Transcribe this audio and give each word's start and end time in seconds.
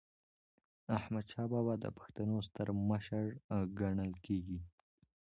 احمدشاه 0.97 1.47
بابا 1.53 1.73
د 1.83 1.85
پښتنو 1.97 2.35
ستر 2.47 2.67
مشر 2.89 3.23
ګڼل 3.79 4.11
کېږي. 4.25 4.59